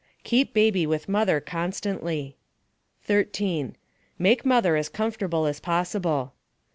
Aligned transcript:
Keep 0.23 0.55
baby 0.55 0.87
with 0.87 1.07
mother 1.07 1.39
constantly. 1.39 2.35
13. 3.03 3.75
Make 4.17 4.43
mother 4.43 4.75
as 4.75 4.89
comfortable 4.89 5.45
as 5.45 5.59
possible. 5.59 6.33